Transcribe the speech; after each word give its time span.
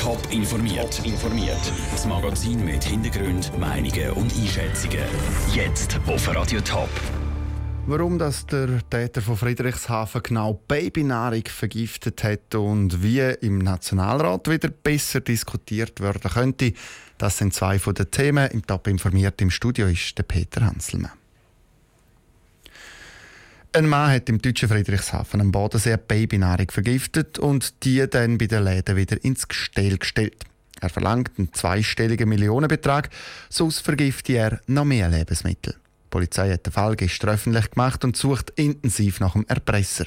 Top 0.00 0.18
informiert. 0.30 1.04
informiert. 1.04 1.72
Das 1.92 2.06
Magazin 2.06 2.64
mit 2.64 2.82
Hintergrund, 2.82 3.52
Meinungen 3.58 4.10
und 4.12 4.32
Einschätzungen. 4.34 5.04
Jetzt 5.54 6.00
auf 6.06 6.34
Radio 6.34 6.58
Top. 6.62 6.88
Warum 7.86 8.18
das 8.18 8.46
der 8.46 8.80
Täter 8.88 9.20
von 9.20 9.36
Friedrichshafen 9.36 10.22
genau 10.22 10.54
Babynahrung 10.66 11.44
vergiftet 11.44 12.24
hat 12.24 12.54
und 12.54 13.02
wie 13.02 13.20
im 13.42 13.58
Nationalrat 13.58 14.48
wieder 14.48 14.70
besser 14.70 15.20
diskutiert 15.20 16.00
werden 16.00 16.30
könnte, 16.30 16.72
das 17.18 17.36
sind 17.36 17.52
zwei 17.52 17.78
von 17.78 17.92
den 17.92 18.10
Themen. 18.10 18.50
Im 18.52 18.66
Top 18.66 18.86
informiert 18.86 19.42
im 19.42 19.50
Studio 19.50 19.86
ist 19.86 20.16
der 20.16 20.22
Peter 20.22 20.64
Hanselmann. 20.64 21.19
Ein 23.72 23.88
Mann 23.88 24.10
hat 24.10 24.28
im 24.28 24.42
deutschen 24.42 24.68
Friedrichshafen 24.68 25.40
am 25.40 25.52
Bodensee 25.52 25.96
Babynahrung 25.96 26.68
vergiftet 26.72 27.38
und 27.38 27.84
die 27.84 28.04
dann 28.10 28.36
bei 28.36 28.48
den 28.48 28.64
Läden 28.64 28.96
wieder 28.96 29.22
ins 29.24 29.46
Gestell 29.46 29.96
gestellt. 29.96 30.44
Er 30.80 30.88
verlangt 30.88 31.38
einen 31.38 31.52
zweistelligen 31.52 32.28
Millionenbetrag, 32.28 33.10
sonst 33.48 33.78
vergiftet 33.78 34.34
er 34.34 34.60
noch 34.66 34.84
mehr 34.84 35.08
Lebensmittel. 35.08 35.74
Die 35.74 36.10
Polizei 36.10 36.50
hat 36.50 36.66
den 36.66 36.72
Fall 36.72 36.96
gestern 36.96 37.30
öffentlich 37.30 37.70
gemacht 37.70 38.04
und 38.04 38.16
sucht 38.16 38.50
intensiv 38.56 39.20
nach 39.20 39.34
dem 39.34 39.46
Erpresser. 39.46 40.06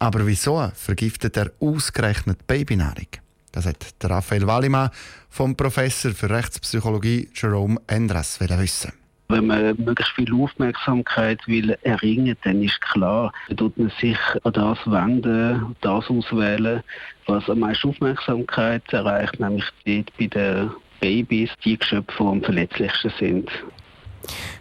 Aber 0.00 0.26
wieso 0.26 0.72
vergiftet 0.74 1.36
er 1.36 1.52
ausgerechnet 1.60 2.44
Babynahrung? 2.48 3.06
Das 3.52 3.66
hat 3.66 3.86
Raphael 4.02 4.48
Wallimann 4.48 4.90
vom 5.28 5.54
Professor 5.54 6.10
für 6.12 6.28
Rechtspsychologie 6.28 7.30
Jerome 7.34 7.80
Endras 7.86 8.40
wissen. 8.40 8.99
Wenn 9.30 9.46
man 9.46 9.76
möglichst 9.78 10.12
viel 10.14 10.34
Aufmerksamkeit 10.34 11.46
will 11.46 11.78
erringen, 11.82 12.36
dann 12.42 12.64
ist 12.64 12.80
klar, 12.80 13.32
dann 13.46 13.58
tut 13.58 13.78
man 13.78 13.92
sich 14.00 14.18
an 14.42 14.52
das 14.52 14.78
wenden, 14.86 15.76
das 15.82 16.10
auswählen, 16.10 16.82
was 17.26 17.48
am 17.48 17.60
meisten 17.60 17.90
Aufmerksamkeit 17.90 18.82
erreicht, 18.92 19.38
nämlich 19.38 19.64
dort 19.86 20.10
bei 20.18 20.26
den 20.26 20.70
Babys, 20.98 21.50
die 21.64 21.78
Geschöpfe, 21.78 22.24
die 22.24 22.28
am 22.28 22.42
verletzlichsten 22.42 23.12
sind. 23.20 23.50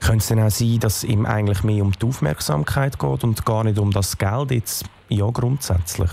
Könnte 0.01 0.17
es 0.19 0.27
denn 0.27 0.39
auch 0.39 0.51
sein, 0.51 0.79
dass 0.79 0.97
es 0.97 1.09
ihm 1.09 1.25
eigentlich 1.25 1.63
mehr 1.63 1.83
um 1.83 1.91
die 1.91 2.05
Aufmerksamkeit 2.05 2.99
geht 2.99 3.23
und 3.23 3.43
gar 3.45 3.63
nicht 3.63 3.79
um 3.79 3.89
das 3.89 4.19
Geld 4.19 4.51
jetzt? 4.51 4.85
Ja, 5.09 5.31
grundsätzlich. 5.31 6.11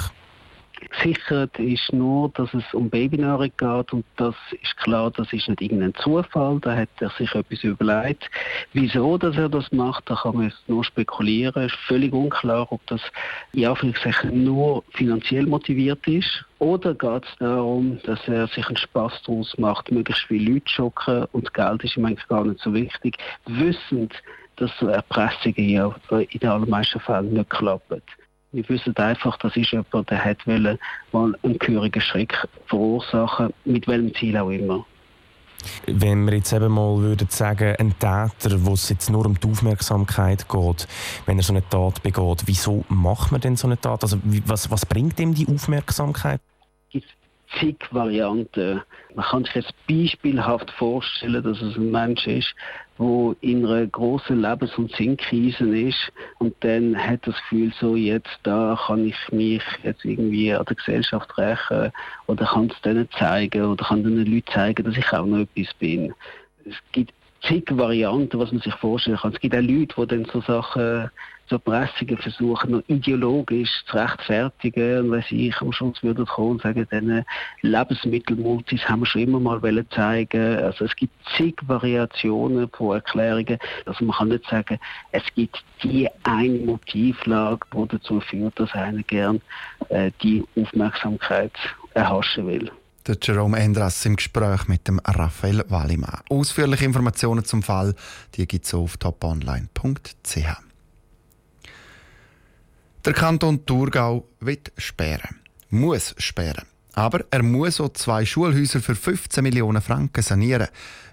Gesichert 0.79 1.59
ist 1.59 1.93
nur, 1.93 2.31
dass 2.31 2.53
es 2.53 2.63
um 2.75 2.91
Babynahrung 2.91 3.51
geht 3.57 3.93
und 3.93 4.05
das 4.17 4.35
ist 4.63 4.77
klar, 4.77 5.11
das 5.11 5.33
ist 5.33 5.49
nicht 5.49 5.63
irgendein 5.63 5.95
Zufall, 5.95 6.59
da 6.61 6.77
hat 6.77 6.89
er 7.01 7.11
sich 7.11 7.35
etwas 7.35 7.65
überlegt. 7.65 8.31
Wieso 8.73 9.17
dass 9.17 9.37
er 9.37 9.49
das 9.49 9.73
macht, 9.73 10.09
da 10.11 10.17
kann 10.17 10.37
man 10.37 10.53
nur 10.67 10.85
spekulieren. 10.85 11.65
Ist 11.65 11.77
völlig 11.87 12.13
unklar, 12.13 12.71
ob 12.71 12.87
das 12.87 13.01
in 13.53 13.67
Anführungszeichen 13.67 14.45
nur 14.45 14.85
finanziell 14.93 15.47
motiviert 15.47 16.07
ist 16.07 16.45
oder 16.59 16.95
geht 16.95 17.25
es 17.25 17.37
darum, 17.39 17.99
dass 18.05 18.27
er 18.29 18.47
sich 18.49 18.67
einen 18.67 18.77
Spaß 18.77 19.23
daraus 19.27 19.57
macht, 19.59 19.91
möglichst 19.91 20.25
viele 20.25 20.53
Leute 20.53 20.69
schocken 20.69 21.25
und 21.33 21.53
Geld 21.55 21.85
ist 21.85 21.97
ihm 21.97 22.05
eigentlich 22.05 22.29
gar 22.29 22.45
nicht 22.45 22.61
so 22.61 22.73
wichtig, 22.75 23.17
wissend, 23.47 24.15
dass 24.57 24.71
so 24.79 24.89
Erpressungen 24.89 25.69
ja 25.69 25.95
in 26.11 26.41
den 26.41 26.49
allermeisten 26.49 27.01
Fällen 27.01 27.33
nicht 27.35 27.51
klappen. 27.51 28.03
Wir 28.53 28.69
wissen 28.69 28.97
einfach, 28.97 29.37
das 29.39 29.57
ist 29.57 29.73
jemand, 29.73 30.11
der 30.11 30.25
hat 30.25 30.47
wollen, 30.47 30.79
mal 31.13 31.35
einen 31.43 31.59
gehörigen 31.59 32.01
Schreck 32.01 32.47
verursachen, 32.67 33.53
mit 33.65 33.87
welchem 33.87 34.15
Ziel 34.15 34.37
auch 34.37 34.51
immer. 34.51 34.85
Wenn 35.87 36.25
wir 36.27 36.35
jetzt 36.35 36.53
eben 36.53 36.73
mal 36.73 36.99
würden 36.99 37.29
sagen, 37.29 37.75
ein 37.79 37.99
Täter, 37.99 38.65
wo 38.65 38.75
es 38.75 38.89
jetzt 38.89 39.11
nur 39.11 39.27
um 39.27 39.39
die 39.39 39.49
Aufmerksamkeit 39.49 40.49
geht, 40.49 40.87
wenn 41.27 41.39
er 41.39 41.43
so 41.43 41.53
eine 41.53 41.69
Tat 41.69 42.03
begeht, 42.03 42.43
wieso 42.47 42.85
macht 42.89 43.33
man 43.33 43.41
denn 43.41 43.57
so 43.57 43.67
eine 43.67 43.81
Tat? 43.81 44.03
Also 44.03 44.19
was, 44.45 44.71
was 44.71 44.87
bringt 44.87 45.19
ihm 45.19 45.35
die 45.35 45.49
Aufmerksamkeit? 45.49 46.41
Es 46.93 47.03
zig 47.59 47.77
Varianten. 47.91 48.83
Man 49.15 49.25
kann 49.25 49.45
sich 49.45 49.55
jetzt 49.55 49.75
beispielhaft 49.87 50.71
vorstellen, 50.73 51.43
dass 51.43 51.61
es 51.61 51.77
ein 51.77 51.91
Mensch 51.91 52.27
ist, 52.27 52.55
wo 52.99 53.35
in 53.41 53.67
einer 53.67 53.87
großen 53.87 54.41
Lebens- 54.41 54.77
und 54.77 54.95
Sinnkrise 54.95 55.65
ist 55.77 56.13
und 56.39 56.55
dann 56.61 56.97
hat 56.97 57.27
das 57.27 57.37
Gefühl 57.37 57.73
so, 57.79 57.95
jetzt 57.97 58.39
da 58.43 58.79
kann 58.87 59.07
ich 59.07 59.33
mich 59.33 59.63
jetzt 59.83 60.05
irgendwie 60.05 60.53
an 60.53 60.65
der 60.65 60.77
Gesellschaft 60.77 61.37
rächen 61.37 61.93
oder 62.27 62.47
kann 62.47 62.71
es 62.71 62.81
denen 62.83 63.09
zeigen 63.19 63.65
oder 63.65 63.85
kann 63.85 64.03
den 64.03 64.25
Leuten 64.25 64.51
zeigen, 64.53 64.85
dass 64.85 64.97
ich 64.97 65.13
auch 65.13 65.27
noch 65.27 65.41
etwas 65.41 65.75
bin. 65.75 66.15
Es 66.65 66.77
gibt 66.93 67.13
zig 67.47 67.65
Varianten, 67.71 68.39
was 68.39 68.53
man 68.53 68.61
sich 68.61 68.75
vorstellen 68.75 69.19
kann. 69.19 69.33
Es 69.33 69.41
gibt 69.41 69.55
auch 69.55 69.61
Leute, 69.61 69.95
die 69.97 70.07
dann 70.07 70.25
so 70.27 70.41
Sachen 70.41 71.11
so 71.49 71.59
Pressungen 71.59 72.19
versuchen, 72.19 72.73
noch 72.73 72.83
ideologisch 72.89 73.71
zu 73.87 73.97
rechtfertigen. 73.97 74.99
Und 74.99 75.11
wenn 75.13 75.23
sie 75.23 75.55
am 75.61 75.73
Schluss 75.73 76.03
würden 76.03 76.27
kommen 76.27 76.53
und 76.53 76.63
sagen, 76.63 76.87
diese 76.91 77.25
Lebensmittelmultis 77.63 78.89
haben 78.89 79.01
wir 79.01 79.07
schon 79.07 79.23
immer 79.23 79.41
mal 79.41 79.87
zeigen 79.91 80.59
Also 80.59 80.87
es 80.87 80.97
gibt 80.97 81.15
zig 81.37 81.55
Variationen 81.67 82.69
von 82.71 82.97
Erklärungen. 82.97 83.59
Also 83.85 84.05
man 84.05 84.17
kann 84.17 84.29
nicht 84.29 84.49
sagen, 84.49 84.79
es 85.13 85.23
gibt 85.35 85.63
die 85.83 86.09
eine 86.25 86.59
Motivlage, 86.59 87.61
die 87.73 87.89
dazu 87.89 88.21
führt, 88.21 88.59
dass 88.59 88.73
einer 88.73 89.03
gern 89.05 89.41
äh, 89.89 90.11
die 90.23 90.45
Aufmerksamkeit 90.57 91.53
erhaschen 91.95 92.47
will. 92.49 92.71
Der 93.07 93.17
Jerome 93.23 93.57
Endras 93.59 94.05
im 94.05 94.17
Gespräch 94.17 94.67
mit 94.67 94.89
dem 94.89 94.99
Raphael 94.99 95.65
Wallimann. 95.69 96.23
Ausführliche 96.29 96.85
Informationen 96.85 97.45
zum 97.45 97.63
Fall 97.63 97.95
gibt 98.33 98.67
es 98.67 98.75
auf 98.75 98.97
toponline.ch. 98.97 100.37
Der 103.05 103.13
Kanton 103.13 103.65
Thurgau 103.65 104.27
wird 104.41 104.73
sperren. 104.77 105.37
Muss 105.71 106.17
sperren. 106.19 106.67
Aber 106.95 107.25
er 107.31 107.45
muss 107.45 107.81
auch 107.81 107.93
zwei 107.93 108.27
Schulhäuser 108.27 108.81
für 108.81 108.97
15 108.97 109.45
Millionen 109.45 109.83
Franken 109.83 110.23
sanieren. 110.23 110.67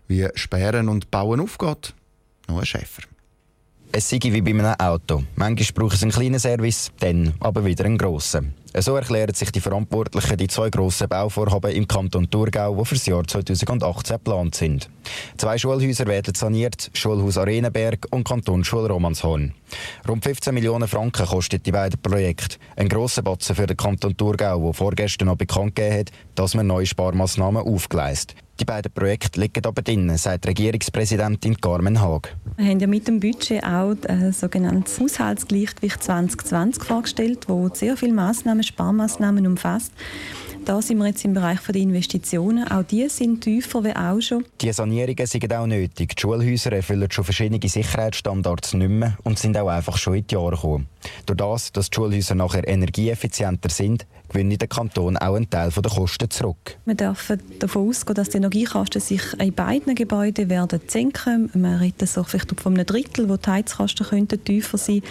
Wie 0.07 0.27
Sperren 0.33 0.89
und 0.89 1.11
Bauen 1.11 1.39
aufgeht, 1.39 1.93
noch 2.47 2.57
ein 2.57 2.65
Schäfer. 2.65 3.03
Es 3.95 4.09
sei 4.09 4.17
wie 4.23 4.41
bei 4.41 4.49
einem 4.49 4.73
Auto. 4.79 5.21
Manchmal 5.35 5.67
braucht 5.75 5.93
es 5.93 6.01
einen 6.01 6.11
kleinen 6.11 6.39
Service, 6.39 6.91
dann 6.99 7.35
aber 7.39 7.63
wieder 7.63 7.85
einen 7.85 7.99
grossen. 7.99 8.55
So 8.75 8.95
erklären 8.95 9.35
sich 9.35 9.51
die 9.51 9.59
Verantwortlichen 9.59 10.35
die 10.35 10.47
zwei 10.47 10.71
grossen 10.71 11.07
Bauvorhaben 11.07 11.71
im 11.71 11.87
Kanton 11.87 12.27
Thurgau, 12.27 12.75
die 12.75 12.85
für 12.85 12.95
das 12.95 13.05
Jahr 13.05 13.23
2018 13.27 14.15
geplant 14.15 14.55
sind. 14.55 14.89
Zwei 15.37 15.59
Schulhäuser 15.59 16.07
werden 16.07 16.33
saniert, 16.33 16.89
Schulhaus 16.95 17.37
Arenenberg 17.37 18.07
und 18.09 18.27
Kantonsschule 18.27 18.87
Romanshorn. 18.87 19.53
Rund 20.09 20.23
15 20.23 20.55
Millionen 20.55 20.87
Franken 20.87 21.27
kostet 21.27 21.67
die 21.67 21.71
beiden 21.71 22.01
Projekte. 22.01 22.57
Ein 22.75 22.89
grosser 22.89 23.21
Batzen 23.21 23.55
für 23.55 23.67
den 23.67 23.77
Kanton 23.77 24.17
Thurgau, 24.17 24.59
der 24.59 24.73
vorgestern 24.73 25.27
noch 25.27 25.37
bekannt 25.37 25.75
gegeben 25.75 25.99
hat, 25.99 26.11
dass 26.33 26.55
man 26.55 26.65
neue 26.65 26.87
Sparmaßnahmen 26.87 27.61
aufgleist. 27.61 28.33
Die 28.59 28.65
beiden 28.65 28.91
Projekte 28.91 29.39
liegen 29.39 29.65
aber 29.65 29.81
drin, 29.81 30.15
sagt 30.15 30.45
Regierungspräsidentin 30.45 31.59
Carmen 31.59 31.99
Haag. 31.99 32.35
Wir 32.57 32.67
haben 32.67 32.79
ja 32.79 32.85
mit 32.85 33.07
dem 33.07 33.19
Budget 33.19 33.63
auch 33.63 33.95
ein 34.07 34.31
sogenanntes 34.31 34.99
Haushaltsgleichgewicht 34.99 36.03
2020 36.03 36.83
vorgestellt, 36.83 37.49
wo 37.49 37.67
sehr 37.73 37.97
viele 37.97 38.13
Massnahmen, 38.13 38.61
Sparmaßnahmen 38.61 39.47
umfasst. 39.47 39.91
Da 40.65 40.81
sind 40.81 40.99
wir 40.99 41.07
jetzt 41.07 41.25
im 41.25 41.33
Bereich 41.33 41.59
der 41.61 41.75
Investitionen. 41.75 42.65
Auch 42.65 42.83
die 42.83 43.09
sind 43.09 43.41
tiefer 43.41 43.83
wie 43.83 43.95
auch 43.95 44.21
schon. 44.21 44.45
Die 44.61 44.71
Sanierungen 44.71 45.25
sind 45.25 45.51
auch 45.51 45.65
nötig. 45.65 46.15
Die 46.15 46.21
Schulhäuser 46.21 46.71
erfüllen 46.71 47.11
schon 47.11 47.25
verschiedene 47.25 47.59
Sicherheitsstandards 47.67 48.73
nicht 48.75 48.89
mehr 48.89 49.17
und 49.23 49.39
sind 49.39 49.57
auch 49.57 49.67
einfach 49.67 49.97
schon 49.97 50.13
in 50.13 50.27
die 50.27 50.35
Jahre 50.35 50.51
gekommen. 50.51 50.87
Durch 51.25 51.37
das, 51.37 51.71
dass 51.73 51.89
die 51.89 51.95
Schulhäuser 51.95 52.35
nachher 52.35 52.65
energieeffizienter 52.65 53.69
sind, 53.69 54.05
gewinnt 54.33 54.59
der 54.59 54.67
Kanton 54.67 55.17
auch 55.17 55.35
einen 55.35 55.49
Teil 55.49 55.69
der 55.69 55.91
Kosten 55.91 56.29
zurück. 56.29 56.77
Wir 56.85 56.95
dürfen 56.95 57.39
davon 57.59 57.89
ausgehen, 57.89 58.15
dass 58.15 58.29
die 58.29 58.37
Energiekosten 58.37 59.01
sich 59.01 59.21
in 59.39 59.53
beiden 59.53 59.95
Gebäuden 59.95 60.49
werden 60.49 60.81
senken. 60.87 61.49
Man 61.53 61.75
redet 61.75 62.09
so 62.09 62.23
vielleicht 62.23 62.59
von 62.59 62.73
einem 62.73 62.85
Drittel, 62.85 63.29
wo 63.29 63.37
die 63.37 63.49
Heizkosten 63.49 64.05
könnten 64.05 64.43
tiefer 64.43 64.77
sein 64.77 65.01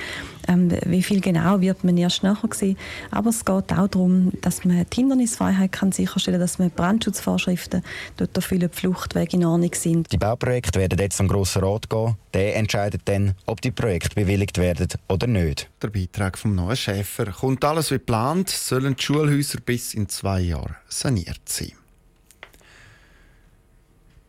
ähm, 0.49 0.71
Wie 0.87 1.03
viel 1.03 1.21
genau 1.21 1.61
wird 1.61 1.85
man 1.85 1.97
erst 1.97 2.23
nachher 2.23 2.49
sehen. 2.53 2.77
Aber 3.11 3.31
es 3.31 3.45
geht 3.45 3.73
auch 3.73 3.89
darum, 3.89 4.33
dass 4.41 4.65
man 4.65 4.85
die 4.91 4.97
Hindernisfreiheit 4.97 5.73
kann 5.73 5.93
sicherstellen 5.93 6.39
kann, 6.39 6.47
dass 6.47 6.59
man 6.59 6.71
Brandschutzvorschriften 6.71 7.83
dort 8.17 8.37
erfüllen, 8.37 8.71
die 8.73 8.77
Fluchtwege 8.77 9.37
in 9.37 9.45
Ordnung 9.45 9.75
sind. 9.75 10.13
Die 10.13 10.19
Bauprojekte 10.19 10.79
werden 10.81 10.99
jetzt 10.99 11.17
zum 11.17 11.29
Grossen 11.29 11.63
Rat 11.65 11.89
gehen. 11.89 12.17
Der 12.35 12.57
entscheidet 12.57 13.03
dann, 13.05 13.35
ob 13.47 13.61
die 13.61 13.71
Projekte 13.71 14.15
bewilligt 14.15 14.59
werden 14.59 14.89
oder 15.09 15.27
nicht. 15.27 15.69
Der 15.83 15.89
Beitrag 15.89 16.39
vom 16.39 16.55
neuen 16.55 16.77
Schäfer. 16.77 17.27
Kommt 17.27 17.65
alles 17.65 17.91
wie 17.91 17.95
geplant, 17.95 18.49
sollen 18.51 18.97
die 18.97 19.03
Schulhäuser 19.03 19.61
bis 19.61 19.95
in 19.95 20.09
zwei 20.09 20.41
Jahren 20.41 20.77
saniert 20.89 21.41
sein. 21.47 21.73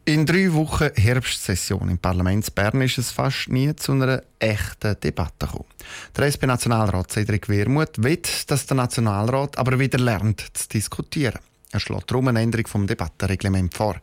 In 0.05 0.25
drei 0.25 0.51
Wochen 0.51 0.89
Herbstsession 0.95 1.89
im 1.89 1.97
Parlament 1.97 2.53
Bern 2.53 2.81
ist 2.81 2.97
es 2.97 3.09
fast 3.09 3.47
nie 3.47 3.73
zu 3.73 3.93
einer 3.93 4.21
echten 4.37 4.99
Debatte 4.99 5.45
gekommen. 5.45 5.63
Der 6.17 6.25
SP-Nationalrat 6.27 7.09
Cedric 7.09 7.47
Wermuth 7.47 8.03
will, 8.03 8.21
dass 8.47 8.65
der 8.65 8.75
Nationalrat 8.75 9.57
aber 9.57 9.79
wieder 9.79 9.99
lernt 9.99 10.41
zu 10.53 10.67
diskutieren. 10.67 11.39
Er 11.71 11.79
schlägt 11.79 12.11
darum 12.11 12.27
eine 12.27 12.41
Änderung 12.41 12.67
vom 12.67 12.85
Debattenreglement 12.85 13.73
vor. 13.73 13.95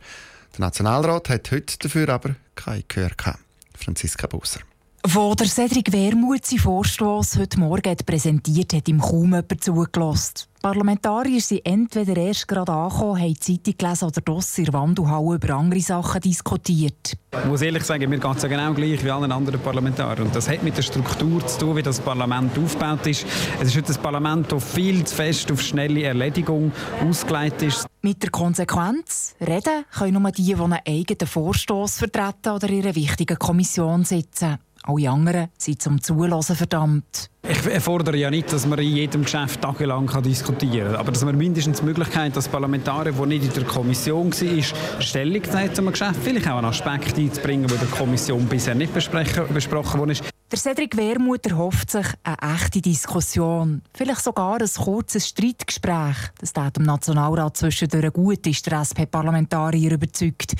Der 0.53 0.61
Nationalrat 0.61 1.29
hat 1.29 1.51
heute 1.51 1.77
dafür 1.77 2.09
aber 2.09 2.35
kein 2.55 2.83
Gehör 2.87 3.11
gehabt. 3.15 3.39
Franziska 3.75 4.25
Busser. 4.25 4.61
Wo 5.07 5.35
der 5.35 5.47
Cedric 5.47 5.91
Wermuth 5.91 6.47
seinen 6.47 6.59
Vorstoß 6.61 7.37
heute 7.37 7.59
Morgen 7.59 7.95
präsentiert 7.97 8.73
hat, 8.73 8.87
ihm 8.87 8.99
kaum 8.99 9.35
jemand 9.35 9.63
zugelassen. 9.63 10.50
Parlamentarier 10.61 11.41
sind 11.41 11.65
entweder 11.65 12.15
erst 12.17 12.47
gerade 12.47 12.71
angekommen, 12.71 13.19
haben 13.19 13.33
die 13.33 13.39
Zeitung 13.39 13.77
gelesen 13.79 14.05
oder 14.05 14.21
draussen 14.21 14.59
in 14.59 14.65
der 14.65 14.73
Wandelhalle 14.75 15.35
über 15.35 15.55
andere 15.55 15.79
Sachen 15.79 16.21
diskutiert. 16.21 17.17
Ich 17.31 17.45
muss 17.45 17.63
ehrlich 17.63 17.83
sagen, 17.83 18.07
mir 18.07 18.19
geht 18.19 18.35
es 18.37 18.43
ja 18.43 18.49
genau 18.49 18.71
gleich 18.71 19.03
wie 19.03 19.09
allen 19.09 19.31
anderen 19.31 19.59
Parlamentariern. 19.59 20.27
Und 20.27 20.35
das 20.35 20.47
hat 20.47 20.61
mit 20.61 20.77
der 20.77 20.83
Struktur 20.83 21.45
zu 21.47 21.59
tun, 21.59 21.77
wie 21.77 21.81
das 21.81 21.99
Parlament 21.99 22.55
aufgebaut 22.59 23.07
ist. 23.07 23.25
Es 23.59 23.69
ist 23.69 23.77
heute 23.77 23.91
ein 23.91 24.01
Parlament, 24.03 24.51
das 24.51 24.63
viel 24.63 25.03
zu 25.03 25.15
fest 25.15 25.51
auf 25.51 25.61
schnelle 25.61 26.03
Erledigung 26.03 26.71
ausgelegt 27.03 27.63
ist. 27.63 27.87
Mit 28.03 28.21
der 28.21 28.29
Konsequenz, 28.29 29.33
reden 29.39 29.85
können 29.97 30.21
nur 30.21 30.31
die, 30.31 30.43
die 30.43 30.55
einen 30.55 30.79
eigenen 30.87 31.27
Vorstoß 31.27 31.97
vertreten 31.97 32.49
oder 32.53 32.69
in 32.69 32.83
einer 32.83 32.95
wichtigen 32.95 33.39
Kommission 33.39 34.03
sitzen. 34.03 34.59
Alle 34.83 35.09
anderen 35.09 35.49
sind 35.57 35.81
zum 35.81 36.01
Zulassen 36.01 36.55
verdammt. 36.55 37.29
Ich 37.47 37.81
fordere 37.81 38.17
ja 38.17 38.29
nicht, 38.29 38.51
dass 38.51 38.65
man 38.65 38.79
in 38.79 38.95
jedem 38.95 39.23
Geschäft 39.23 39.61
tagelang 39.61 40.07
diskutieren 40.23 40.91
kann, 40.91 40.95
aber 40.95 41.11
dass 41.11 41.23
man 41.23 41.37
mindestens 41.37 41.79
die 41.79 41.85
Möglichkeit 41.85 42.35
als 42.35 42.47
Parlamentarier, 42.47 43.11
der 43.11 43.25
nicht 43.25 43.45
in 43.45 43.53
der 43.53 43.63
Kommission 43.63 44.31
war, 44.31 45.01
Stellung 45.01 45.43
zu 45.43 45.57
einem 45.57 45.91
Geschäft, 45.91 46.19
vielleicht 46.23 46.47
auch 46.47 46.57
einen 46.57 46.65
Aspekt 46.65 47.17
einzubringen, 47.17 47.67
der 47.67 47.81
in 47.81 47.87
der 47.87 47.97
Kommission 47.97 48.45
bisher 48.45 48.75
nicht 48.75 48.93
besprochen 48.93 49.99
wurde. 49.99 50.15
Der 50.51 50.59
Cedric 50.59 50.97
Wermuth 50.97 51.47
erhofft 51.47 51.91
sich 51.91 52.07
eine 52.23 52.55
echte 52.55 52.81
Diskussion, 52.81 53.83
vielleicht 53.93 54.21
sogar 54.21 54.59
ein 54.59 54.67
kurzes 54.67 55.29
Streitgespräch. 55.29 56.17
Das 56.39 56.53
hat 56.55 56.77
im 56.77 56.83
Nationalrat 56.83 57.55
zwischendurch 57.55 58.11
gut 58.13 58.45
ist, 58.47 58.65
der 58.65 58.81
SP-Parlamentarier 58.81 59.93
überzeugt. 59.93 60.55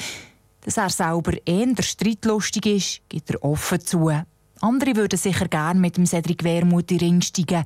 Dass 0.63 0.77
er 0.77 0.89
selber 0.89 1.33
eher 1.45 1.81
streitlustig 1.81 2.65
ist, 2.65 3.01
gibt 3.09 3.31
er 3.31 3.43
offen 3.43 3.79
zu. 3.81 4.11
Andere 4.59 4.95
würden 4.95 5.17
sicher 5.17 5.47
gerne 5.47 5.79
mit 5.79 5.97
dem 5.97 6.05
Cedric 6.05 6.43
Wermuth 6.43 6.91
in 6.91 6.99
Ring 6.99 7.21
steigen, 7.21 7.63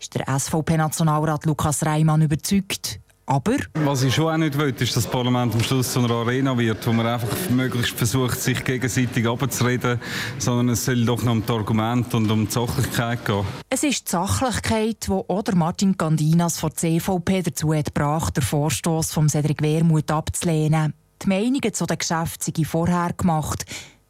ist 0.00 0.14
der 0.14 0.38
SVP-Nationalrat 0.38 1.44
Lukas 1.44 1.84
Reimann 1.84 2.22
überzeugt. 2.22 3.00
Aber... 3.28 3.56
Was 3.74 4.04
ich 4.04 4.14
schon 4.14 4.32
auch 4.32 4.36
nicht 4.36 4.56
will, 4.56 4.68
ist, 4.68 4.80
dass 4.80 5.02
das 5.02 5.10
Parlament 5.10 5.52
am 5.52 5.60
Schluss 5.60 5.92
zu 5.92 5.98
einer 5.98 6.12
Arena 6.12 6.56
wird, 6.56 6.86
wo 6.86 6.92
man 6.92 7.08
einfach 7.08 7.50
möglichst 7.50 7.96
versucht, 7.96 8.40
sich 8.40 8.62
gegenseitig 8.62 9.26
abzureden, 9.26 10.00
sondern 10.38 10.68
es 10.68 10.84
soll 10.84 11.04
doch 11.04 11.24
noch 11.24 11.32
um 11.32 11.44
die 11.44 11.52
Argumente 11.52 12.16
und 12.16 12.30
um 12.30 12.46
die 12.46 12.52
Sachlichkeit 12.52 13.24
gehen. 13.24 13.44
Es 13.68 13.82
ist 13.82 14.06
die 14.06 14.10
Sachlichkeit, 14.12 15.08
die 15.08 15.10
auch 15.10 15.42
Martin 15.54 15.96
Gandinas 15.96 16.60
von 16.60 16.70
der 16.70 16.76
CVP 16.76 17.42
dazu 17.42 17.74
hat 17.74 17.86
gebracht, 17.86 18.36
den 18.36 18.44
Vorstoß 18.44 19.12
von 19.12 19.28
Cedric 19.28 19.60
Wermuth 19.60 20.12
abzulehnen. 20.12 20.94
Die 21.22 21.28
Meinungen 21.28 21.72
zu 21.72 21.86
den 21.86 21.98
Geschäften 21.98 22.54
sind 22.54 22.66
vorher 22.66 23.12
gemacht. 23.16 23.64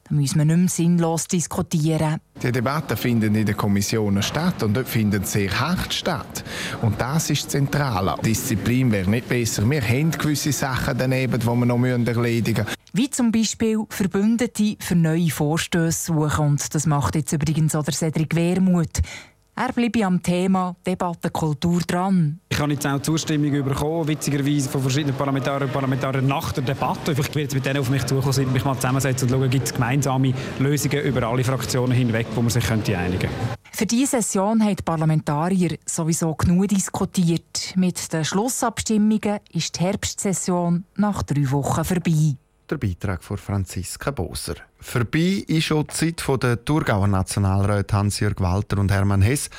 Da 0.09 0.15
müssen 0.15 0.39
wir 0.39 0.45
nicht 0.45 0.57
mehr 0.57 0.69
sinnlos 0.69 1.27
diskutieren. 1.27 2.21
Die 2.41 2.53
Debatten 2.53 2.97
finden 2.97 3.35
in 3.35 3.45
den 3.45 3.57
Kommissionen 3.57 4.23
statt 4.23 4.63
und 4.63 4.75
dort 4.75 4.87
finden 4.87 5.25
sie 5.25 5.49
sehr 5.49 5.61
hart 5.61 5.93
statt. 5.93 6.45
Und 6.83 7.01
das 7.01 7.31
ist 7.31 7.51
zentral. 7.51 8.15
Disziplin 8.25 8.93
wäre 8.93 9.11
nicht 9.11 9.29
besser. 9.29 9.69
Wir 9.69 9.83
haben 9.83 10.13
gewisse 10.13 10.53
Sachen 10.53 10.97
daneben, 10.97 11.41
die 11.41 11.47
wir 11.47 11.67
noch 11.67 11.85
erledigen 11.85 12.65
müssen. 12.65 12.77
Wie 12.93 13.11
zum 13.11 13.33
Beispiel 13.33 13.85
Verbündete 13.89 14.77
für 14.79 14.95
neue 14.95 15.31
Vorstöße 15.31 16.07
suchen. 16.07 16.47
Und 16.47 16.75
das 16.75 16.87
macht 16.87 17.17
jetzt 17.17 17.33
übrigens 17.33 17.75
auch 17.75 17.85
der 17.85 17.95
Cedric 17.95 18.37
Wermuth. 18.37 19.03
Er 19.59 19.73
bleibe 19.73 20.05
am 20.05 20.23
Thema 20.23 20.77
Debattenkultur 20.87 21.81
dran. 21.81 22.41
Ich 22.51 22.61
habe 22.61 22.73
jetzt 22.73 22.87
auch 22.87 23.01
Zustimmung 23.01 23.51
bekommen, 23.65 24.07
witzigerweise 24.07 24.69
von 24.69 24.83
verschiedenen 24.83 25.17
Parlamentariern 25.17 25.63
und 25.63 25.73
Parlamentariern 25.73 26.27
nach 26.27 26.53
der 26.53 26.63
Debatte. 26.63 27.13
Ich 27.13 27.19
werde 27.19 27.41
jetzt 27.41 27.55
mit 27.55 27.65
denen 27.65 27.79
auf 27.79 27.89
mich 27.89 28.05
zukommen, 28.05 28.35
sind, 28.35 28.53
mich 28.53 28.67
mal 28.67 28.75
zusammensetzen 28.75 29.27
und 29.31 29.41
schauen, 29.41 29.49
gibt 29.49 29.65
es 29.65 29.73
gemeinsame 29.73 30.35
Lösungen 30.59 31.01
über 31.01 31.23
alle 31.27 31.43
Fraktionen 31.43 31.93
hinweg, 31.93 32.27
wo 32.35 32.43
man 32.43 32.51
sich 32.51 32.67
könnte 32.67 32.99
einigen 32.99 33.31
Für 33.73 33.87
diese 33.87 34.21
Session 34.21 34.63
haben 34.63 34.77
die 34.77 34.83
Parlamentarier 34.83 35.79
sowieso 35.87 36.35
genug 36.35 36.69
diskutiert. 36.69 37.73
Mit 37.77 38.13
den 38.13 38.27
Schlussabstimmungen 38.27 39.41
ist 39.53 39.81
die 39.81 39.85
Herbstsession 39.85 40.85
nach 40.97 41.23
drei 41.23 41.51
Wochen 41.51 41.83
vorbei 41.83 42.37
der 42.71 42.79
Beitrag 42.79 43.23
von 43.23 43.37
Franziska 43.37 44.11
Boser. 44.11 44.57
Vorbei 44.81 45.45
ist 45.47 45.73
auch 45.73 45.85
die 45.85 46.15
Zeit 46.17 46.43
der 46.43 46.65
Thurgauer 46.65 47.07
Nationalräte 47.07 47.97
Hans-Jörg 47.97 48.41
Walter 48.41 48.79
und 48.79 48.91
Hermann 48.91 49.23
Hess 49.23 49.51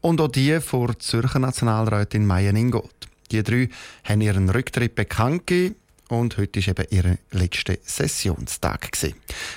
und 0.00 0.20
auch 0.20 0.28
die 0.28 0.60
vor 0.60 0.98
Zürcher 0.98 1.38
Nationalrätin 1.38 2.26
Maya 2.26 2.50
Ingold. 2.50 2.90
Die 3.30 3.42
drei 3.42 3.68
haben 4.04 4.20
ihren 4.20 4.48
Rücktritt 4.48 4.94
bekannt 4.94 5.46
gegeben 5.46 5.76
und 6.08 6.36
heute 6.36 6.64
war 6.66 6.84
eben 6.84 6.86
ihr 6.90 7.18
letzter 7.32 7.74
Sessionstag. 7.82 8.90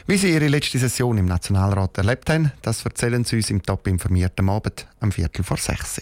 Wie 0.08 0.18
sie 0.18 0.34
ihre 0.34 0.48
letzte 0.48 0.80
Session 0.80 1.18
im 1.18 1.26
Nationalrat 1.26 1.98
erlebt 1.98 2.30
haben, 2.30 2.52
das 2.62 2.84
erzählen 2.84 3.24
sie 3.24 3.38
uns 3.38 3.50
im 3.50 3.62
Top 3.62 3.86
informierten 3.88 4.50
Abend 4.50 4.88
am 5.00 5.12
Viertel 5.12 5.44
vor 5.44 5.58
sechs. 5.58 6.02